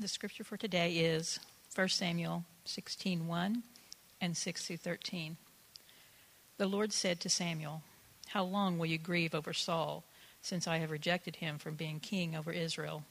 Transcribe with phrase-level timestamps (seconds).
[0.00, 1.38] The scripture for today is
[1.74, 3.62] 1 Samuel 16:1
[4.18, 5.36] and 6 through 13.
[6.56, 7.82] The Lord said to Samuel,
[8.28, 10.04] How long will you grieve over Saul,
[10.40, 13.04] since I have rejected him from being king over Israel?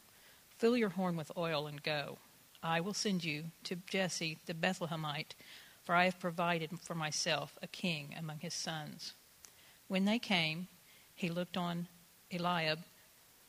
[0.57, 2.17] Fill your horn with oil and go.
[2.63, 5.35] I will send you to Jesse the Bethlehemite,
[5.83, 9.13] for I have provided for myself a king among his sons.
[9.87, 10.69] When they came,
[11.13, 11.87] he looked on
[12.31, 12.79] Eliab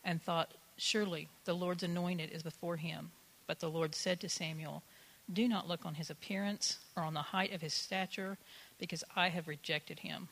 [0.04, 3.12] and thought, Surely the Lord's anointed is before him.
[3.50, 4.84] But the Lord said to Samuel,
[5.32, 8.38] Do not look on his appearance or on the height of his stature,
[8.78, 10.28] because I have rejected him.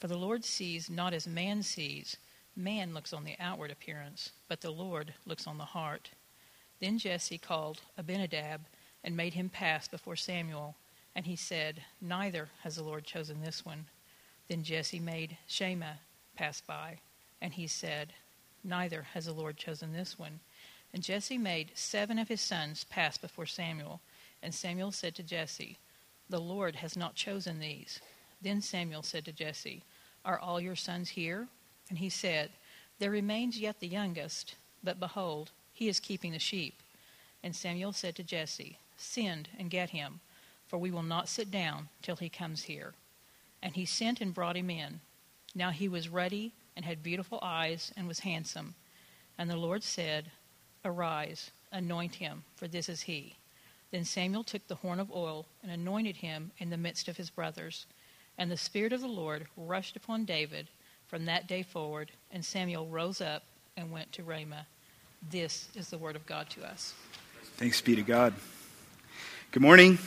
[0.00, 2.16] For the Lord sees not as man sees.
[2.56, 6.10] Man looks on the outward appearance, but the Lord looks on the heart.
[6.80, 8.62] Then Jesse called Abinadab
[9.04, 10.74] and made him pass before Samuel.
[11.14, 13.86] And he said, Neither has the Lord chosen this one.
[14.48, 16.00] Then Jesse made Shammah
[16.34, 16.98] pass by.
[17.40, 18.14] And he said,
[18.64, 20.40] Neither has the Lord chosen this one.
[20.92, 24.00] And Jesse made seven of his sons pass before Samuel.
[24.42, 25.78] And Samuel said to Jesse,
[26.28, 28.00] The Lord has not chosen these.
[28.40, 29.82] Then Samuel said to Jesse,
[30.24, 31.48] Are all your sons here?
[31.88, 32.50] And he said,
[32.98, 36.82] There remains yet the youngest, but behold, he is keeping the sheep.
[37.42, 40.20] And Samuel said to Jesse, Send and get him,
[40.66, 42.94] for we will not sit down till he comes here.
[43.62, 45.00] And he sent and brought him in.
[45.54, 48.74] Now he was ruddy and had beautiful eyes and was handsome.
[49.36, 50.30] And the Lord said,
[50.84, 53.34] Arise, anoint him, for this is he.
[53.90, 57.30] Then Samuel took the horn of oil and anointed him in the midst of his
[57.30, 57.86] brothers.
[58.36, 60.68] And the Spirit of the Lord rushed upon David
[61.06, 63.42] from that day forward, and Samuel rose up
[63.76, 64.66] and went to Ramah.
[65.30, 66.94] This is the word of God to us.
[67.56, 68.34] Thanks be to God.
[69.50, 69.98] Good morning.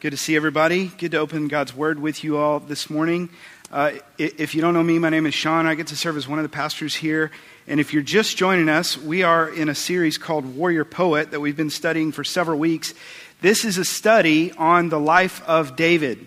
[0.00, 0.88] Good to see everybody.
[0.88, 3.30] Good to open God's word with you all this morning.
[3.74, 5.66] Uh, if you don't know me, my name is Sean.
[5.66, 7.32] I get to serve as one of the pastors here.
[7.66, 11.40] And if you're just joining us, we are in a series called Warrior Poet that
[11.40, 12.94] we've been studying for several weeks.
[13.40, 16.24] This is a study on the life of David.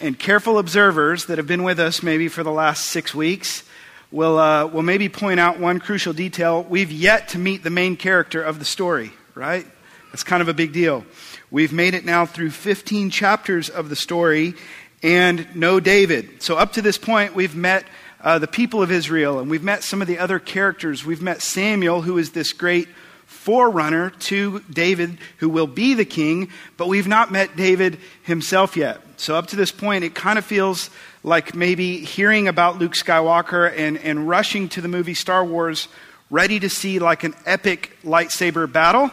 [0.00, 3.62] And careful observers that have been with us maybe for the last six weeks
[4.10, 6.64] will, uh, will maybe point out one crucial detail.
[6.64, 9.64] We've yet to meet the main character of the story, right?
[10.10, 11.04] That's kind of a big deal.
[11.52, 14.54] We've made it now through 15 chapters of the story
[15.04, 16.42] and no David.
[16.42, 17.84] So, up to this point, we've met
[18.22, 21.04] uh, the people of Israel, and we've met some of the other characters.
[21.04, 22.88] We've met Samuel, who is this great
[23.26, 26.48] forerunner to David, who will be the king,
[26.78, 28.98] but we've not met David himself yet.
[29.18, 30.88] So, up to this point, it kind of feels
[31.22, 35.86] like maybe hearing about Luke Skywalker and, and rushing to the movie Star Wars,
[36.30, 39.10] ready to see like an epic lightsaber battle,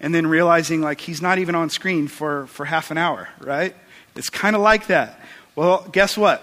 [0.00, 3.74] and then realizing like he's not even on screen for, for half an hour, right?
[4.16, 5.19] It's kind of like that.
[5.60, 6.42] Well, guess what?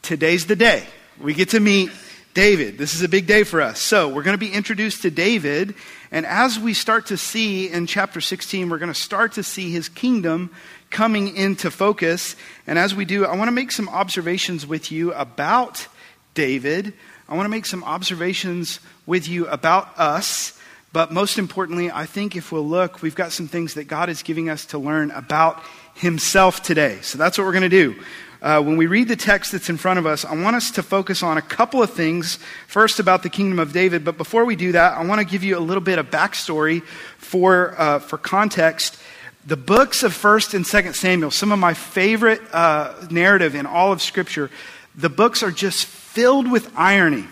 [0.00, 0.86] Today's the day.
[1.20, 1.90] We get to meet
[2.32, 2.78] David.
[2.78, 3.78] This is a big day for us.
[3.78, 5.74] So, we're going to be introduced to David.
[6.10, 9.70] And as we start to see in chapter 16, we're going to start to see
[9.70, 10.48] his kingdom
[10.88, 12.36] coming into focus.
[12.66, 15.86] And as we do, I want to make some observations with you about
[16.32, 16.94] David.
[17.28, 20.58] I want to make some observations with you about us.
[20.90, 24.22] But most importantly, I think if we'll look, we've got some things that God is
[24.22, 27.00] giving us to learn about himself today.
[27.02, 27.94] So that's what we're going to do
[28.40, 30.82] uh, when we read the text that's in front of us, I want us to
[30.82, 32.38] focus on a couple of things.
[32.68, 34.04] First, about the kingdom of David.
[34.04, 36.82] But before we do that, I want to give you a little bit of backstory
[37.18, 38.98] for, uh, for context.
[39.46, 43.92] The books of 1st and 2nd Samuel, some of my favorite uh, narrative in all
[43.92, 44.50] of Scripture,
[44.94, 47.24] the books are just filled with irony.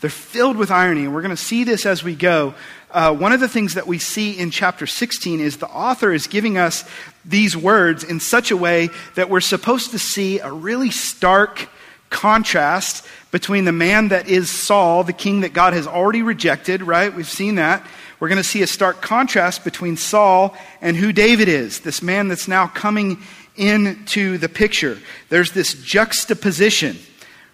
[0.00, 2.54] They're filled with irony, and we're going to see this as we go.
[2.90, 6.26] Uh, one of the things that we see in chapter 16 is the author is
[6.26, 6.84] giving us
[7.24, 11.68] these words in such a way that we're supposed to see a really stark
[12.08, 17.14] contrast between the man that is Saul, the king that God has already rejected, right?
[17.14, 17.86] We've seen that.
[18.18, 22.28] We're going to see a stark contrast between Saul and who David is, this man
[22.28, 23.18] that's now coming
[23.56, 24.98] into the picture.
[25.28, 26.98] There's this juxtaposition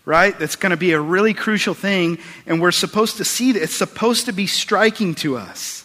[0.07, 0.39] right?
[0.39, 3.63] That's going to be a really crucial thing, and we're supposed to see that.
[3.63, 5.85] It's supposed to be striking to us.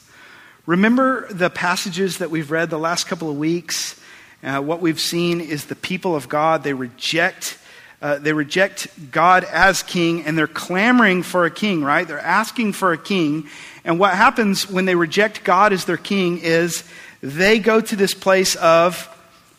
[0.66, 4.00] Remember the passages that we've read the last couple of weeks?
[4.44, 7.58] Uh, what we've seen is the people of God, they reject.
[8.02, 12.08] Uh, they reject God as king and they're clamoring for a king, right?
[12.08, 13.48] They're asking for a king.
[13.84, 16.84] And what happens when they reject God as their king is
[17.22, 19.08] they go to this place of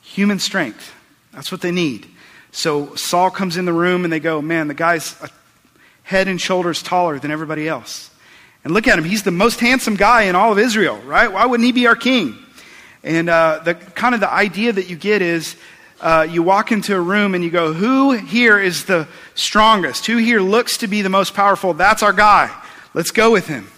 [0.03, 0.93] human strength.
[1.33, 2.12] That's what they need.
[2.53, 5.17] So Saul comes in the room and they go, Man, the guy's
[6.05, 8.11] head and shoulders taller than everybody else.
[8.65, 9.05] And look at him.
[9.05, 11.33] He's the most handsome guy in all of Israel, right?
[11.33, 12.37] Why wouldn't he be our king?
[13.03, 15.57] And uh, the kind of the idea that you get is
[16.01, 20.07] uh, you walk into a room and you go, Who here is the strongest?
[20.07, 21.75] Who here looks to be the most powerful?
[21.75, 22.55] That's our guy.
[22.95, 23.69] Let's go with him.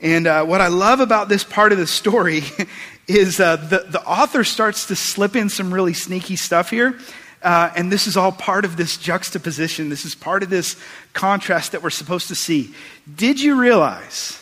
[0.00, 2.42] And uh, what I love about this part of the story
[3.08, 6.98] is uh, the, the author starts to slip in some really sneaky stuff here.
[7.42, 9.88] Uh, and this is all part of this juxtaposition.
[9.88, 10.76] This is part of this
[11.12, 12.74] contrast that we're supposed to see.
[13.12, 14.40] Did you realize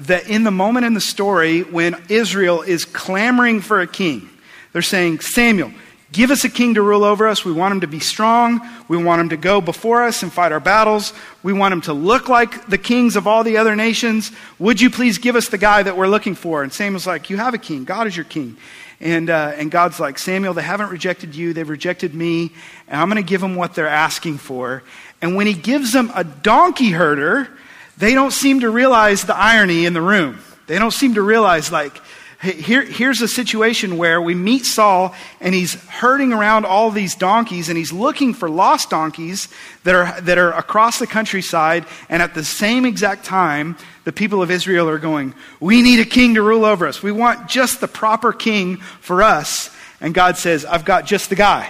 [0.00, 4.28] that in the moment in the story when Israel is clamoring for a king,
[4.72, 5.72] they're saying, Samuel,
[6.10, 7.44] Give us a king to rule over us.
[7.44, 8.66] We want him to be strong.
[8.88, 11.12] We want him to go before us and fight our battles.
[11.42, 14.32] We want him to look like the kings of all the other nations.
[14.58, 16.62] Would you please give us the guy that we're looking for?
[16.62, 17.84] And Samuel's like, You have a king.
[17.84, 18.56] God is your king.
[19.00, 21.52] And, uh, and God's like, Samuel, they haven't rejected you.
[21.52, 22.52] They've rejected me.
[22.88, 24.82] And I'm going to give them what they're asking for.
[25.22, 27.48] And when he gives them a donkey herder,
[27.96, 30.40] they don't seem to realize the irony in the room.
[30.66, 31.96] They don't seem to realize, like,
[32.40, 37.68] here, here's a situation where we meet Saul and he's herding around all these donkeys
[37.68, 39.48] and he's looking for lost donkeys
[39.82, 41.84] that are, that are across the countryside.
[42.08, 46.04] And at the same exact time, the people of Israel are going, We need a
[46.04, 47.02] king to rule over us.
[47.02, 49.74] We want just the proper king for us.
[50.00, 51.68] And God says, I've got just the guy.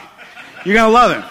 [0.67, 1.25] You're going to love him.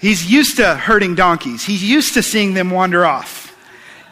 [0.00, 3.54] He's used to herding donkeys, he's used to seeing them wander off.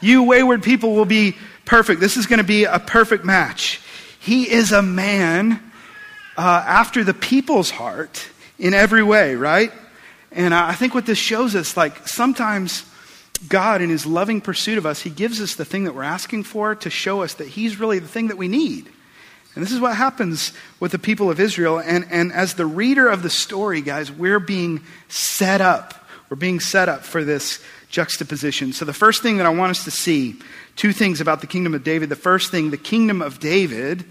[0.02, 1.34] You wayward people will be
[1.64, 2.00] perfect.
[2.00, 3.80] This is going to be a perfect match.
[4.26, 5.62] He is a man
[6.36, 8.28] uh, after the people's heart
[8.58, 9.70] in every way, right?
[10.32, 12.84] And I think what this shows us, like sometimes
[13.48, 16.42] God, in his loving pursuit of us, he gives us the thing that we're asking
[16.42, 18.88] for to show us that he's really the thing that we need.
[19.54, 21.78] And this is what happens with the people of Israel.
[21.78, 26.04] And, and as the reader of the story, guys, we're being set up.
[26.28, 27.62] We're being set up for this
[27.96, 28.74] juxtaposition.
[28.74, 30.36] So, the first thing that I want us to see
[30.76, 32.10] two things about the kingdom of David.
[32.10, 34.04] The first thing, the kingdom of David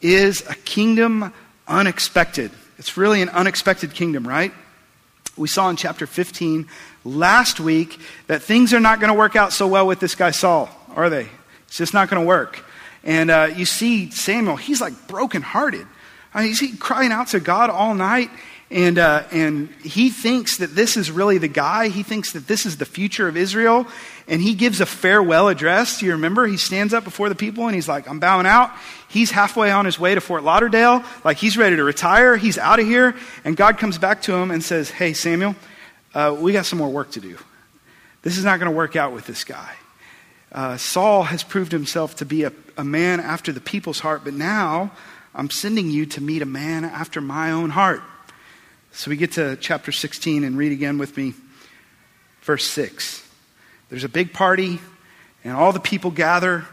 [0.00, 1.34] is a kingdom
[1.66, 2.52] unexpected.
[2.78, 4.52] It's really an unexpected kingdom, right?
[5.36, 6.68] We saw in chapter 15
[7.04, 10.30] last week that things are not going to work out so well with this guy
[10.30, 11.28] Saul, are they?
[11.66, 12.64] It's just not going to work.
[13.02, 15.86] And uh, you see Samuel, he's like brokenhearted.
[16.32, 18.30] I mean, he's crying out to God all night,
[18.70, 21.88] and, uh, and he thinks that this is really the guy.
[21.88, 23.86] He thinks that this is the future of Israel.
[24.26, 26.00] And he gives a farewell address.
[26.00, 26.46] Do you remember?
[26.48, 28.72] He stands up before the people and he's like, I'm bowing out.
[29.08, 31.04] He's halfway on his way to Fort Lauderdale.
[31.22, 32.36] Like he's ready to retire.
[32.36, 33.14] He's out of here.
[33.44, 35.54] And God comes back to him and says, Hey, Samuel,
[36.12, 37.38] uh, we got some more work to do.
[38.22, 39.74] This is not going to work out with this guy.
[40.50, 44.34] Uh, Saul has proved himself to be a, a man after the people's heart, but
[44.34, 44.90] now
[45.36, 48.02] I'm sending you to meet a man after my own heart.
[48.96, 51.34] So we get to chapter 16 and read again with me,
[52.40, 53.28] verse 6.
[53.90, 54.80] There's a big party,
[55.44, 56.64] and all the people gather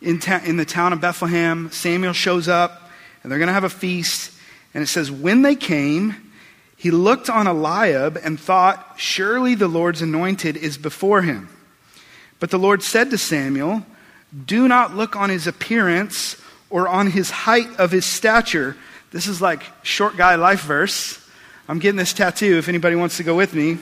[0.00, 1.70] in, ta- in the town of Bethlehem.
[1.70, 2.90] Samuel shows up,
[3.22, 4.32] and they're going to have a feast.
[4.72, 6.32] And it says, When they came,
[6.78, 11.50] he looked on Eliab and thought, Surely the Lord's anointed is before him.
[12.40, 13.84] But the Lord said to Samuel,
[14.46, 16.40] Do not look on his appearance
[16.70, 18.78] or on his height of his stature.
[19.10, 21.22] This is like short guy life verse.
[21.68, 23.78] I'm getting this tattoo if anybody wants to go with me.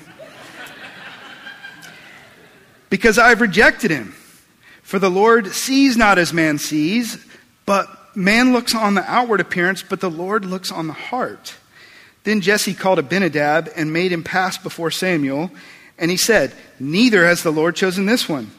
[2.88, 4.14] because I've rejected him.
[4.82, 7.22] For the Lord sees not as man sees,
[7.66, 11.56] but man looks on the outward appearance, but the Lord looks on the heart.
[12.24, 15.50] Then Jesse called Abinadab and made him pass before Samuel,
[15.98, 18.50] and he said, Neither has the Lord chosen this one.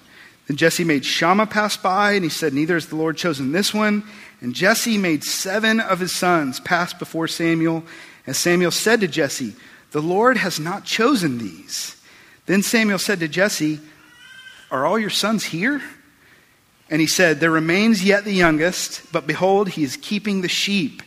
[0.47, 3.73] Then Jesse made Shammah pass by, and he said, Neither has the Lord chosen this
[3.73, 4.03] one.
[4.39, 7.83] And Jesse made seven of his sons pass before Samuel,
[8.25, 9.55] and Samuel said to Jesse,
[9.91, 11.95] The Lord has not chosen these.
[12.45, 13.79] Then Samuel said to Jesse,
[14.71, 15.81] Are all your sons here?
[16.89, 21.01] And he said, There remains yet the youngest, but behold, he is keeping the sheep.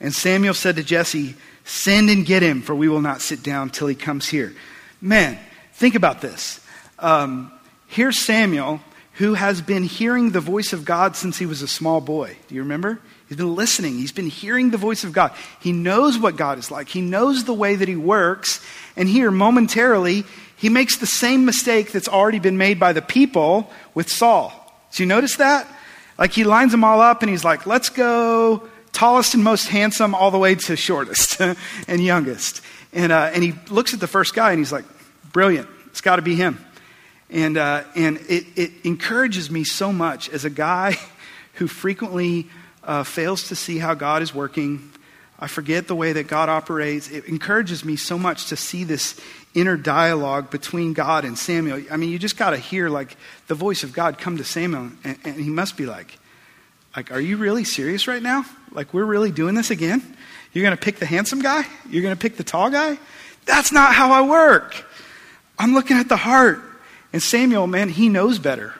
[0.00, 1.34] And Samuel said to Jesse,
[1.64, 4.54] Send and get him, for we will not sit down till he comes here.
[5.00, 5.38] Man,
[5.74, 6.60] think about this.
[6.98, 7.52] Um,
[7.86, 8.80] here's Samuel,
[9.14, 12.36] who has been hearing the voice of God since he was a small boy.
[12.48, 13.00] Do you remember?
[13.30, 13.96] He's been listening.
[13.96, 15.32] He's been hearing the voice of God.
[15.60, 16.90] He knows what God is like.
[16.90, 18.60] He knows the way that He works.
[18.96, 20.24] And here, momentarily,
[20.60, 24.52] he makes the same mistake that's already been made by the people with Saul.
[24.92, 25.66] Do you notice that?
[26.18, 30.14] Like he lines them all up and he's like, let's go tallest and most handsome
[30.14, 31.40] all the way to shortest
[31.88, 32.60] and youngest.
[32.92, 34.84] And, uh, and he looks at the first guy and he's like,
[35.32, 35.66] brilliant.
[35.86, 36.62] It's got to be him.
[37.30, 40.98] And, uh, and it, it encourages me so much as a guy
[41.54, 42.48] who frequently
[42.84, 44.90] uh, fails to see how God is working.
[45.38, 47.10] I forget the way that God operates.
[47.10, 49.18] It encourages me so much to see this
[49.54, 51.82] inner dialogue between God and Samuel.
[51.90, 53.16] I mean, you just got to hear like
[53.48, 56.18] the voice of God come to Samuel, and, and, he must be like,
[56.94, 58.44] like, are you really serious right now?
[58.72, 60.02] Like, we're really doing this again?
[60.52, 61.64] You're going to pick the handsome guy?
[61.88, 62.98] You're going to pick the tall guy?
[63.46, 64.84] That's not how I work.
[65.58, 66.60] I'm looking at the heart.
[67.12, 68.74] And Samuel, man, he knows better.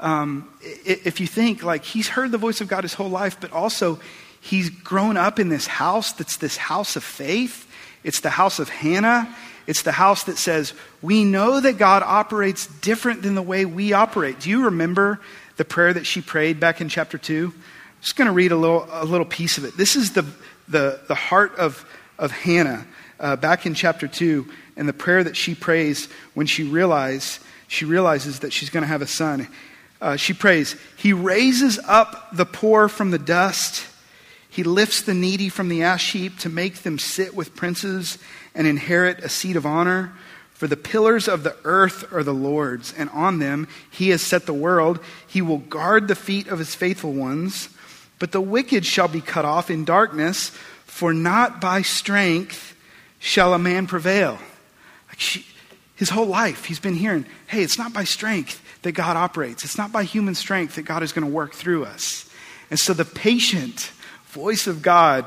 [0.00, 3.52] Um, if you think like he's heard the voice of God his whole life, but
[3.52, 4.00] also
[4.40, 7.70] he's grown up in this house that's this house of faith.
[8.02, 9.34] It's the house of Hannah.
[9.66, 13.92] It's the house that says, We know that God operates different than the way we
[13.92, 14.40] operate.
[14.40, 15.20] Do you remember
[15.56, 17.52] the prayer that she prayed back in chapter 2?
[17.54, 17.62] I'm
[18.00, 19.76] just going to read a little, a little piece of it.
[19.76, 20.26] This is the,
[20.68, 21.86] the, the heart of,
[22.18, 22.86] of Hannah
[23.18, 24.46] uh, back in chapter 2
[24.76, 28.88] and the prayer that she prays when she, realize, she realizes that she's going to
[28.88, 29.48] have a son.
[30.04, 33.86] Uh, she prays, He raises up the poor from the dust.
[34.50, 38.18] He lifts the needy from the ash heap to make them sit with princes
[38.54, 40.12] and inherit a seat of honor.
[40.52, 44.44] For the pillars of the earth are the Lord's, and on them he has set
[44.44, 45.00] the world.
[45.26, 47.70] He will guard the feet of his faithful ones.
[48.18, 50.50] But the wicked shall be cut off in darkness,
[50.84, 52.76] for not by strength
[53.20, 54.38] shall a man prevail.
[55.08, 55.46] Like she,
[55.96, 59.78] his whole life, he's been hearing, hey, it's not by strength that God operates, it's
[59.78, 62.30] not by human strength that God is going to work through us.
[62.70, 63.90] And so the patient
[64.26, 65.24] voice of God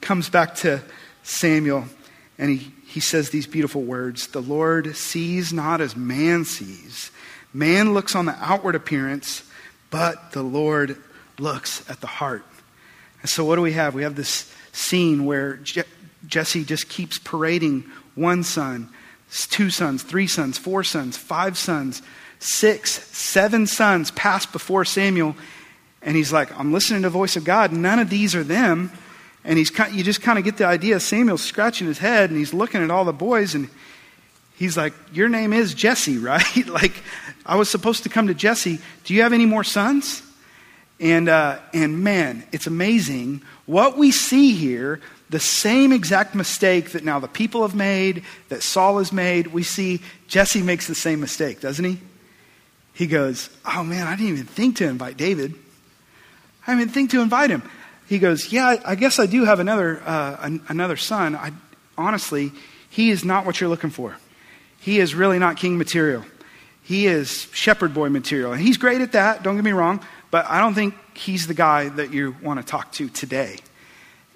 [0.00, 0.82] comes back to
[1.22, 1.84] Samuel
[2.38, 7.10] and he, he says these beautiful words The Lord sees not as man sees.
[7.52, 9.44] Man looks on the outward appearance,
[9.90, 10.96] but the Lord
[11.38, 12.44] looks at the heart.
[13.20, 13.94] And so, what do we have?
[13.94, 15.84] We have this scene where Je-
[16.26, 17.84] Jesse just keeps parading
[18.14, 18.88] one son,
[19.30, 22.02] two sons, three sons, four sons, five sons,
[22.44, 25.34] six, seven sons pass before Samuel.
[26.02, 27.72] And he's like, I'm listening to the voice of God.
[27.72, 28.92] None of these are them.
[29.44, 31.00] And he's, you just kind of get the idea.
[31.00, 33.68] Samuel's scratching his head and he's looking at all the boys and
[34.56, 36.66] he's like, Your name is Jesse, right?
[36.66, 36.92] like,
[37.46, 38.78] I was supposed to come to Jesse.
[39.04, 40.22] Do you have any more sons?
[41.00, 45.00] And, uh, and man, it's amazing what we see here.
[45.30, 49.62] The same exact mistake that now the people have made, that Saul has made, we
[49.62, 51.98] see Jesse makes the same mistake, doesn't he?
[52.94, 55.54] He goes, Oh man, I didn't even think to invite David.
[56.66, 57.62] I didn't even think to invite him
[58.06, 61.36] he goes, Yeah, I guess I do have another, uh, an, another son.
[61.36, 61.52] I,
[61.96, 62.52] honestly,
[62.90, 64.16] he is not what you're looking for.
[64.80, 66.24] He is really not king material.
[66.82, 68.52] He is shepherd boy material.
[68.52, 71.54] And he's great at that, don't get me wrong, but I don't think he's the
[71.54, 73.56] guy that you want to talk to today.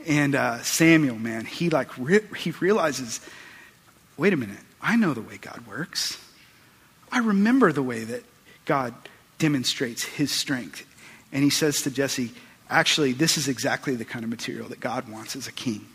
[0.07, 3.21] And uh, Samuel, man, he like re- he realizes,
[4.17, 6.17] wait a minute, I know the way God works.
[7.13, 8.23] I remember the way that
[8.69, 8.95] God
[9.39, 10.87] demonstrates his strength.
[11.33, 12.31] And he says to Jesse,
[12.71, 15.87] Actually, this is exactly the kind of material that God wants as a king.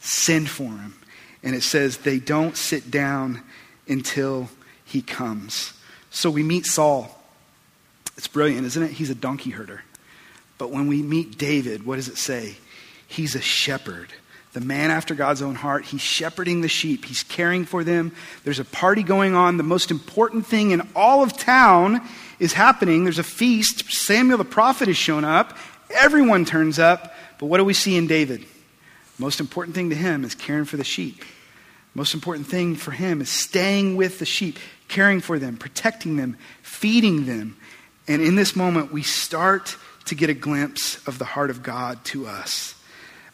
[0.00, 0.94] Send for him.
[1.42, 3.42] And it says they don't sit down
[3.88, 4.48] until
[4.84, 5.72] he comes.
[6.10, 7.18] So we meet Saul.
[8.16, 8.92] It's brilliant, isn't it?
[8.92, 9.82] He's a donkey herder.
[10.58, 12.56] But when we meet David, what does it say?
[13.08, 14.12] He's a shepherd.
[14.52, 15.86] The man after God's own heart.
[15.86, 17.06] He's shepherding the sheep.
[17.06, 18.12] He's caring for them.
[18.44, 19.56] There's a party going on.
[19.56, 22.06] The most important thing in all of town
[22.38, 23.04] is happening.
[23.04, 23.90] There's a feast.
[23.90, 25.56] Samuel the prophet has shown up,
[25.94, 28.44] Everyone turns up, but what do we see in David?
[29.18, 31.22] Most important thing to him is caring for the sheep.
[31.94, 36.36] Most important thing for him is staying with the sheep, caring for them, protecting them,
[36.62, 37.56] feeding them.
[38.08, 42.02] And in this moment, we start to get a glimpse of the heart of God
[42.06, 42.74] to us.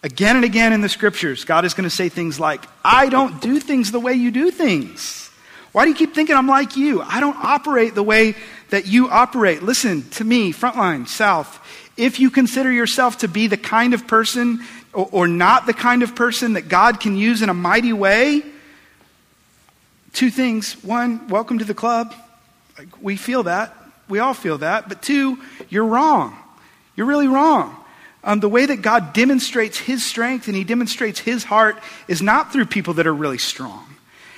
[0.02, 3.40] Again and again in the scriptures, God is going to say things like, I don't
[3.40, 5.31] do things the way you do things.
[5.73, 7.02] Why do you keep thinking I'm like you?
[7.02, 8.35] I don't operate the way
[8.71, 9.62] that you operate.
[9.62, 11.61] Listen to me, Frontline, South
[11.99, 14.64] if you consider yourself to be the kind of person
[14.95, 18.43] or, or not the kind of person that God can use in a mighty way,
[20.12, 20.83] two things.
[20.85, 22.14] One, welcome to the club.
[23.02, 23.76] We feel that.
[24.09, 24.88] We all feel that.
[24.88, 25.38] But two,
[25.69, 26.38] you're wrong.
[26.95, 27.76] You're really wrong.
[28.25, 32.52] Um, the way that God demonstrates his strength and he demonstrates his heart is not
[32.52, 33.84] through people that are really strong.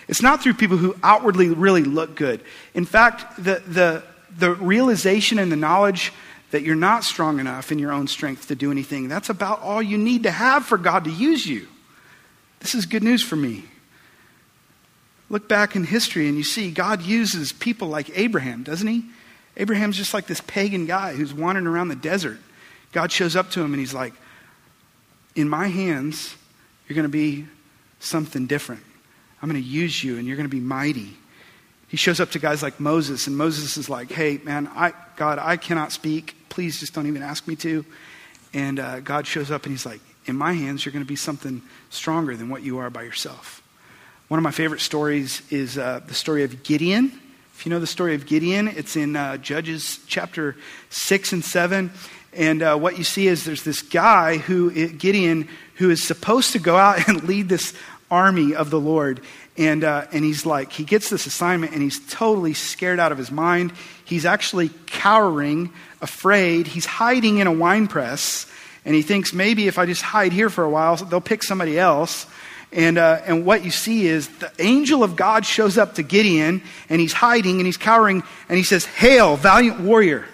[0.07, 2.43] It's not through people who outwardly really look good.
[2.75, 4.03] In fact, the, the,
[4.37, 6.13] the realization and the knowledge
[6.51, 9.09] that you're not strong enough in your own strength to do anything.
[9.09, 11.69] That's about all you need to have for God to use you.
[12.59, 13.65] This is good news for me.
[15.29, 19.05] Look back in history and you see God uses people like Abraham, doesn't he?
[19.57, 22.39] Abraham's just like this pagan guy who's wandering around the desert.
[22.93, 24.13] God shows up to him and he's like,
[25.35, 26.35] In my hands,
[26.89, 27.47] you're going to be
[28.01, 28.83] something different.
[29.43, 31.17] I'm going to use you and you're going to be mighty.
[31.89, 35.39] He shows up to guys like Moses, and Moses is like, Hey, man, I, God,
[35.39, 36.37] I cannot speak.
[36.49, 37.85] Please just don't even ask me to.
[38.53, 41.17] And uh, God shows up and he's like, In my hands, you're going to be
[41.17, 43.63] something stronger than what you are by yourself.
[44.29, 47.21] One of my favorite stories is uh, the story of Gideon.
[47.57, 50.57] If you know the story of Gideon, it's in uh, Judges chapter
[50.91, 51.91] 6 and 7.
[52.33, 56.59] And uh, what you see is there's this guy who, Gideon, who is supposed to
[56.59, 57.75] go out and lead this
[58.11, 59.21] army of the Lord.
[59.57, 63.19] And, uh, and he's like, he gets this assignment and he's totally scared out of
[63.19, 63.73] his mind.
[64.05, 66.67] He's actually cowering, afraid.
[66.67, 68.47] He's hiding in a wine press.
[68.85, 71.79] And he thinks maybe if I just hide here for a while, they'll pick somebody
[71.79, 72.27] else.
[72.73, 76.63] And, uh, and what you see is the angel of God shows up to Gideon,
[76.89, 80.27] and he's hiding and he's cowering, and he says, Hail, valiant warrior.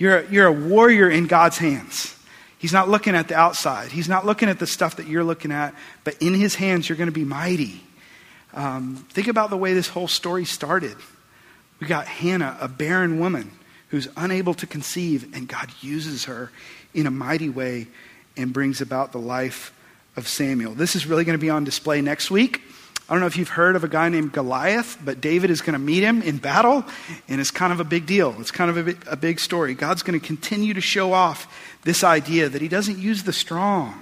[0.00, 2.16] You're a, you're a warrior in God's hands.
[2.58, 5.52] He's not looking at the outside, he's not looking at the stuff that you're looking
[5.52, 7.82] at, but in his hands, you're going to be mighty.
[8.54, 10.96] Um, think about the way this whole story started.
[11.78, 13.52] We got Hannah, a barren woman
[13.88, 16.50] who's unable to conceive, and God uses her
[16.94, 17.86] in a mighty way
[18.36, 19.72] and brings about the life
[20.16, 20.74] of Samuel.
[20.74, 22.62] This is really going to be on display next week.
[23.10, 25.72] I don't know if you've heard of a guy named Goliath, but David is going
[25.72, 26.84] to meet him in battle,
[27.26, 28.36] and it's kind of a big deal.
[28.38, 29.74] It's kind of a big, a big story.
[29.74, 31.52] God's going to continue to show off
[31.82, 34.00] this idea that he doesn't use the strong,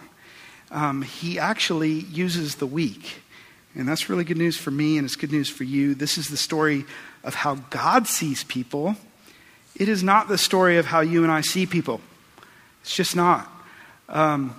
[0.70, 3.22] um, he actually uses the weak.
[3.74, 5.94] And that's really good news for me, and it's good news for you.
[5.94, 6.84] This is the story
[7.24, 8.94] of how God sees people.
[9.74, 12.02] It is not the story of how you and I see people.
[12.82, 13.50] It's just not.
[14.10, 14.54] Um,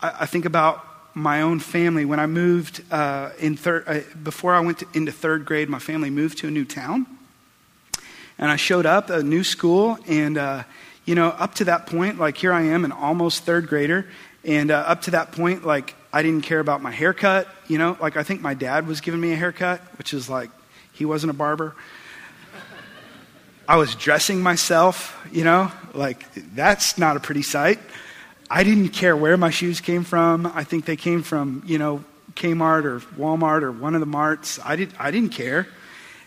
[0.00, 2.04] I, I, think about my own family.
[2.04, 5.78] When I moved uh, in third, uh, before I went to, into third grade, my
[5.78, 7.06] family moved to a new town,
[8.38, 10.64] and I showed up a new school, and uh,
[11.04, 14.06] you know, up to that point, like here I am, an almost third grader,
[14.44, 17.48] and uh, up to that point, like I didn't care about my haircut.
[17.68, 20.50] You know, like I think my dad was giving me a haircut, which is like
[20.92, 21.74] he wasn't a barber.
[23.68, 27.78] I was dressing myself, you know, like that's not a pretty sight.
[28.52, 30.44] I didn't care where my shoes came from.
[30.44, 32.02] I think they came from, you know,
[32.34, 34.58] Kmart or Walmart or one of the marts.
[34.64, 35.68] I, did, I didn't care.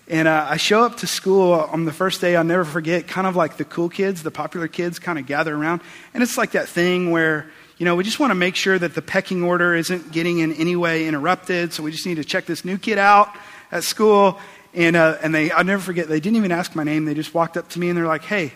[0.08, 3.28] And uh, I show up to school on the first day, I'll never forget, kind
[3.28, 5.82] of like the cool kids, the popular kids kind of gather around.
[6.14, 8.96] And it's like that thing where, you know, we just want to make sure that
[8.96, 11.74] the pecking order isn't getting in any way interrupted.
[11.74, 13.36] So we just need to check this new kid out
[13.70, 14.40] at school.
[14.74, 17.04] And, uh, and they, I'll never forget, they didn't even ask my name.
[17.04, 18.54] They just walked up to me and they're like, hey.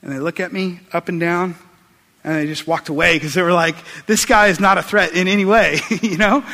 [0.00, 1.56] And they look at me up and down
[2.24, 5.14] and they just walked away because they were like, this guy is not a threat
[5.14, 6.44] in any way, you know?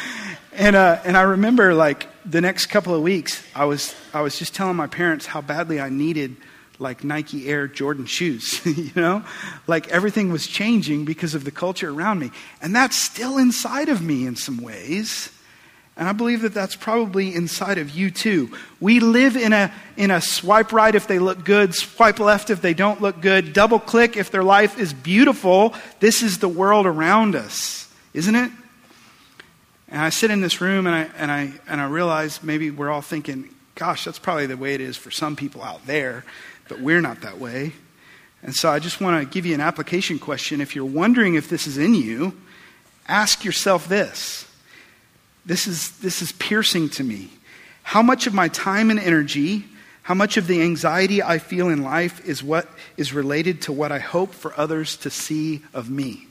[0.53, 4.39] And, uh, and I remember like the next couple of weeks, I was, I was
[4.39, 6.37] just telling my parents how badly I needed
[6.79, 9.25] like Nike Air Jordan shoes, you know?
[9.67, 12.31] Like everything was changing because of the culture around me.
[12.63, 15.31] And that's still inside of me in some ways.
[15.97, 18.55] And I believe that that's probably inside of you too.
[18.81, 22.61] We live in a, in a swipe right if they look good, swipe left if
[22.61, 25.75] they don't look good, double click if their life is beautiful.
[26.01, 28.51] This is the world around us, isn't it?
[29.89, 32.91] And I sit in this room and I, and I, and I realize maybe we're
[32.91, 36.25] all thinking, gosh, that's probably the way it is for some people out there,
[36.69, 37.73] but we're not that way.
[38.43, 40.61] And so I just want to give you an application question.
[40.61, 42.37] If you're wondering if this is in you,
[43.09, 44.47] ask yourself this
[45.47, 47.31] this is, this is piercing to me.
[47.85, 49.65] How much of my time and energy,
[50.03, 53.93] how much of the anxiety I feel in life is what is related to what
[53.93, 56.27] I hope for others to see of me?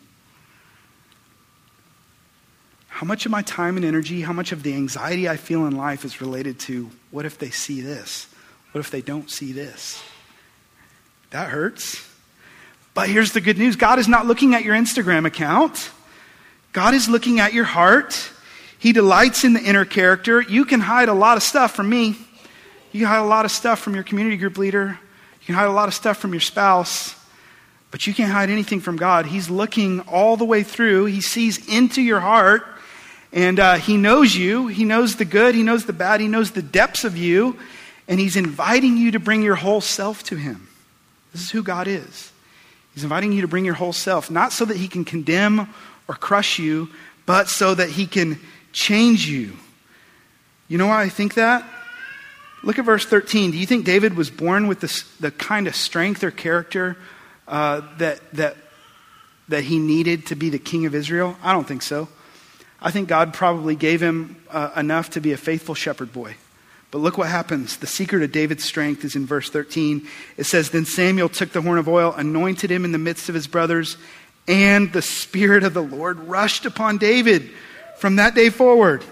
[2.89, 5.75] How much of my time and energy, how much of the anxiety I feel in
[5.75, 8.28] life is related to what if they see this?
[8.71, 10.01] What if they don't see this?
[11.32, 12.06] That hurts.
[12.93, 15.89] But here's the good news God is not looking at your Instagram account,
[16.73, 18.32] God is looking at your heart.
[18.80, 20.42] He delights in the inner character.
[20.42, 22.16] You can hide a lot of stuff from me.
[22.92, 25.00] You can hide a lot of stuff from your community group leader.
[25.42, 27.16] You can hide a lot of stuff from your spouse.
[27.92, 29.26] But you can't hide anything from God.
[29.26, 31.06] He's looking all the way through.
[31.06, 32.66] He sees into your heart.
[33.32, 34.68] And uh, He knows you.
[34.68, 35.56] He knows the good.
[35.56, 36.22] He knows the bad.
[36.22, 37.58] He knows the depths of you.
[38.08, 40.68] And He's inviting you to bring your whole self to Him.
[41.32, 42.32] This is who God is.
[42.94, 45.70] He's inviting you to bring your whole self, not so that He can condemn
[46.08, 46.90] or crush you,
[47.26, 48.40] but so that He can
[48.76, 49.54] change you.
[50.68, 51.68] You know why I think that?
[52.62, 53.52] Look at verse 13.
[53.52, 56.98] Do you think David was born with the, the kind of strength or character
[57.48, 58.58] uh, that, that,
[59.48, 61.38] that he needed to be the king of Israel?
[61.42, 62.10] I don't think so.
[62.82, 66.36] I think God probably gave him uh, enough to be a faithful shepherd boy.
[66.92, 67.78] But look what happens.
[67.78, 70.06] The secret of David's strength is in verse 13.
[70.38, 73.36] It says, Then Samuel took the horn of oil, anointed him in the midst of
[73.36, 73.96] his brothers,
[74.48, 77.50] and the Spirit of the Lord rushed upon David
[77.98, 79.04] from that day forward.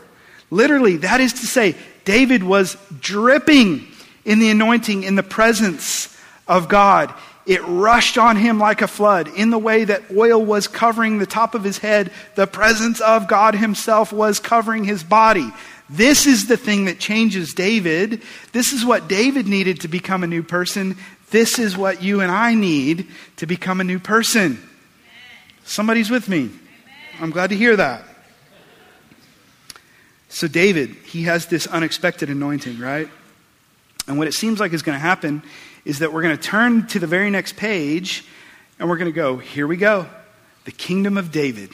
[0.49, 3.87] Literally, that is to say, David was dripping
[4.25, 6.15] in the anointing, in the presence
[6.47, 7.13] of God.
[7.45, 9.27] It rushed on him like a flood.
[9.35, 13.27] In the way that oil was covering the top of his head, the presence of
[13.27, 15.51] God himself was covering his body.
[15.89, 18.21] This is the thing that changes David.
[18.53, 20.97] This is what David needed to become a new person.
[21.31, 24.61] This is what you and I need to become a new person.
[25.65, 26.49] Somebody's with me.
[27.19, 28.03] I'm glad to hear that.
[30.33, 33.07] So, David, he has this unexpected anointing, right?
[34.07, 35.43] And what it seems like is going to happen
[35.85, 38.25] is that we're going to turn to the very next page
[38.79, 40.07] and we're going to go, here we go,
[40.65, 41.69] the kingdom of David.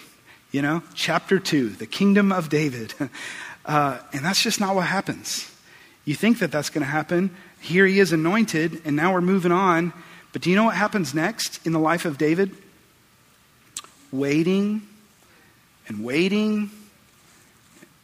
[0.51, 2.93] You know, chapter 2, the kingdom of David.
[3.65, 5.51] Uh, and that's just not what happens.
[6.03, 7.29] You think that that's going to happen.
[7.61, 9.93] Here he is anointed, and now we're moving on.
[10.33, 12.55] But do you know what happens next in the life of David?
[14.11, 14.81] Waiting
[15.87, 16.71] and waiting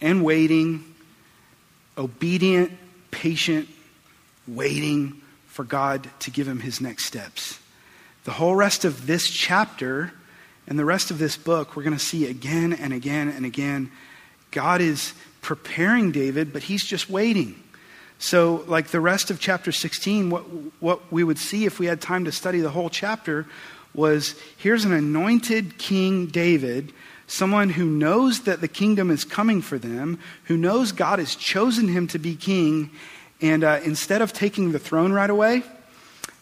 [0.01, 0.83] and waiting,
[1.97, 2.71] obedient,
[3.11, 3.67] patient,
[4.47, 7.59] waiting for God to give him his next steps.
[8.25, 10.11] The whole rest of this chapter
[10.67, 13.91] and the rest of this book, we're going to see again and again and again.
[14.51, 17.61] God is preparing David, but he's just waiting.
[18.17, 20.41] So, like the rest of chapter 16, what,
[20.79, 23.45] what we would see if we had time to study the whole chapter
[23.93, 26.93] was here's an anointed king David,
[27.27, 31.87] someone who knows that the kingdom is coming for them, who knows God has chosen
[31.87, 32.91] him to be king,
[33.41, 35.63] and uh, instead of taking the throne right away,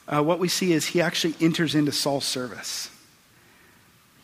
[0.07, 2.89] uh, what we see is he actually enters into Saul's service.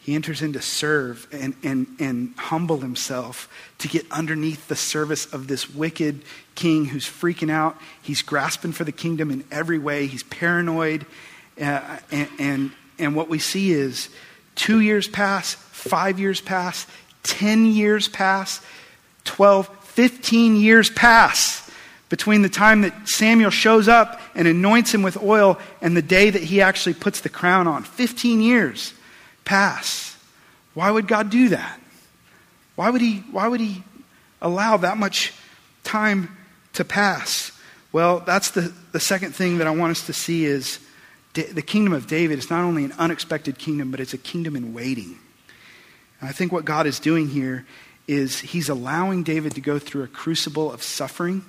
[0.01, 3.47] He enters in to serve and, and, and humble himself
[3.79, 6.23] to get underneath the service of this wicked
[6.55, 7.77] king who's freaking out.
[8.01, 10.07] He's grasping for the kingdom in every way.
[10.07, 11.05] He's paranoid.
[11.61, 14.09] Uh, and, and, and what we see is
[14.59, 16.85] two years pass, five years pass,
[17.23, 18.61] 10 years pass,
[19.23, 21.71] 12, 15 years pass
[22.09, 26.29] between the time that Samuel shows up and anoints him with oil and the day
[26.29, 27.83] that he actually puts the crown on.
[27.83, 28.93] 15 years
[29.45, 30.17] pass.
[30.73, 31.79] Why would God do that?
[32.75, 33.83] Why would he, why would he
[34.41, 35.33] allow that much
[35.85, 36.35] time
[36.73, 37.53] to pass?
[37.93, 40.79] Well, that's the, the second thing that I want us to see is
[41.43, 44.73] the kingdom of David is not only an unexpected kingdom, but it's a kingdom in
[44.73, 45.17] waiting.
[46.19, 47.65] And I think what God is doing here
[48.07, 51.43] is he's allowing David to go through a crucible of suffering.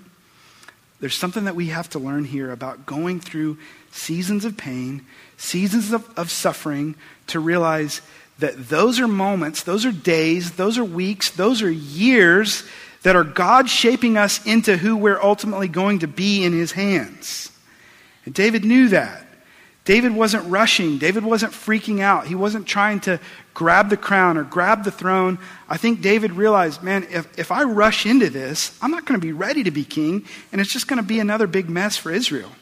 [1.00, 3.58] There's something that we have to learn here about going through
[3.90, 5.06] seasons of pain,
[5.38, 6.94] seasons of, of suffering,
[7.28, 8.02] to realize
[8.38, 12.64] that those are moments, those are days, those are weeks, those are years
[13.02, 17.50] that are God shaping us into who we're ultimately going to be in His hands.
[18.26, 19.26] And David knew that.
[19.84, 20.98] David wasn't rushing.
[20.98, 22.26] David wasn't freaking out.
[22.26, 23.18] He wasn't trying to
[23.54, 25.38] grab the crown or grab the throne.
[25.68, 29.26] I think David realized, man, if, if I rush into this, I'm not going to
[29.26, 32.12] be ready to be king, and it's just going to be another big mess for
[32.12, 32.52] Israel.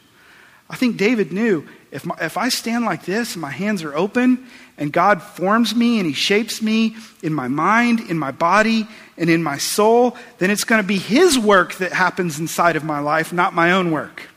[0.71, 3.97] I think David knew if, my, if I stand like this and my hands are
[3.97, 8.87] open and God forms me and He shapes me in my mind, in my body,
[9.17, 12.85] and in my soul, then it's going to be His work that happens inside of
[12.85, 14.29] my life, not my own work.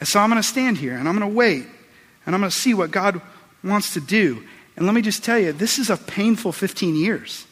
[0.00, 1.66] And so I'm going to stand here and I'm going to wait
[2.26, 3.20] and I'm going to see what God
[3.64, 4.42] wants to do.
[4.76, 7.46] And let me just tell you, this is a painful 15 years.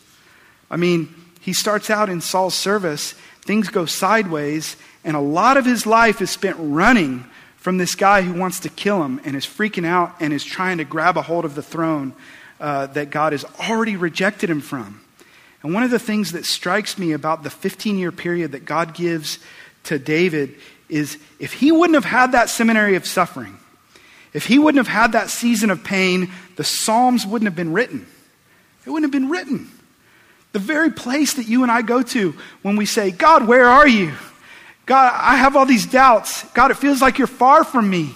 [0.70, 5.64] I mean, he starts out in Saul's service, things go sideways, and a lot of
[5.64, 7.24] his life is spent running
[7.56, 10.78] from this guy who wants to kill him and is freaking out and is trying
[10.78, 12.14] to grab a hold of the throne
[12.60, 15.00] uh, that God has already rejected him from.
[15.62, 18.94] And one of the things that strikes me about the 15 year period that God
[18.94, 19.40] gives
[19.84, 20.54] to David
[20.88, 23.58] is if he wouldn't have had that seminary of suffering,
[24.32, 28.06] if he wouldn't have had that season of pain, the Psalms wouldn't have been written.
[28.84, 29.70] It wouldn't have been written.
[30.52, 33.88] The very place that you and I go to when we say, God, where are
[33.88, 34.12] you?
[34.86, 36.44] God, I have all these doubts.
[36.50, 38.14] God, it feels like you're far from me.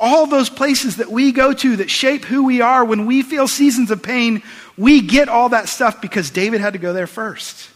[0.00, 3.46] All those places that we go to that shape who we are when we feel
[3.46, 4.42] seasons of pain,
[4.76, 7.68] we get all that stuff because David had to go there first.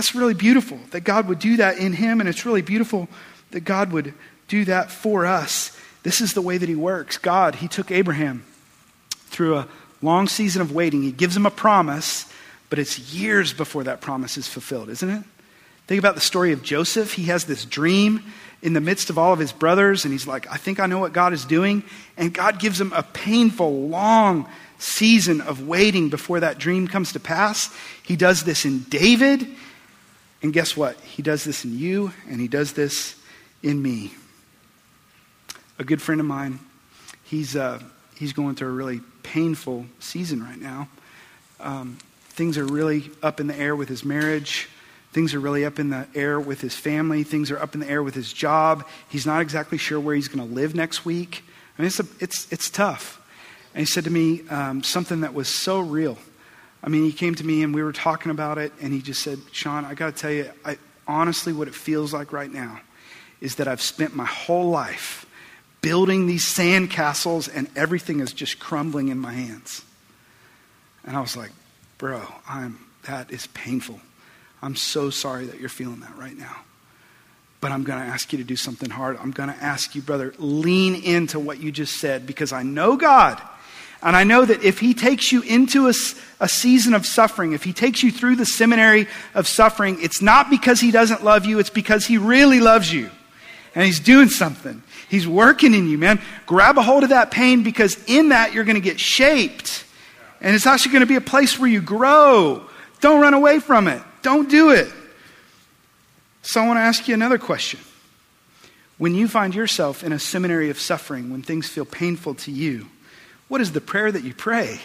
[0.00, 3.06] That's really beautiful that God would do that in him, and it's really beautiful
[3.50, 4.14] that God would
[4.48, 5.78] do that for us.
[6.04, 7.18] This is the way that he works.
[7.18, 8.42] God, he took Abraham
[9.10, 9.68] through a
[10.00, 11.02] long season of waiting.
[11.02, 12.24] He gives him a promise,
[12.70, 15.22] but it's years before that promise is fulfilled, isn't it?
[15.86, 17.12] Think about the story of Joseph.
[17.12, 18.22] He has this dream
[18.62, 20.98] in the midst of all of his brothers, and he's like, I think I know
[20.98, 21.84] what God is doing.
[22.16, 27.20] And God gives him a painful, long season of waiting before that dream comes to
[27.20, 27.70] pass.
[28.02, 29.46] He does this in David,
[30.42, 30.98] and guess what?
[31.00, 33.16] He does this in you, and he does this
[33.62, 34.12] in me.
[35.78, 36.58] A good friend of mine,
[37.24, 37.80] he's, uh,
[38.16, 40.88] he's going through a really painful season right now.
[41.58, 41.98] Um,
[42.28, 44.68] things are really up in the air with his marriage.
[45.12, 47.22] Things are really up in the air with his family.
[47.22, 48.86] Things are up in the air with his job.
[49.08, 51.42] He's not exactly sure where he's going to live next week.
[51.76, 53.16] I mean, it's, a, it's, it's tough.
[53.74, 56.16] And he said to me um, something that was so real.
[56.82, 59.22] I mean, he came to me and we were talking about it, and he just
[59.22, 62.80] said, Sean, I got to tell you, I, honestly, what it feels like right now
[63.40, 65.26] is that I've spent my whole life
[65.82, 69.84] building these sand castles, and everything is just crumbling in my hands.
[71.04, 71.50] And I was like,
[71.98, 74.00] bro, I'm, that is painful.
[74.62, 76.56] I'm so sorry that you're feeling that right now.
[77.60, 79.18] But I'm going to ask you to do something hard.
[79.18, 82.96] I'm going to ask you, brother, lean into what you just said because I know
[82.96, 83.40] God.
[84.02, 85.92] And I know that if He takes you into a,
[86.40, 90.48] a season of suffering, if He takes you through the seminary of suffering, it's not
[90.48, 93.10] because He doesn't love you, it's because He really loves you.
[93.74, 94.82] And He's doing something.
[95.08, 96.20] He's working in you, man.
[96.46, 99.84] Grab a hold of that pain because in that you're going to get shaped.
[100.40, 102.64] And it's actually going to be a place where you grow.
[103.00, 104.00] Don't run away from it.
[104.22, 104.90] Don't do it.
[106.42, 107.80] So I want to ask you another question.
[108.98, 112.86] When you find yourself in a seminary of suffering, when things feel painful to you,
[113.50, 114.80] what is the prayer that you pray?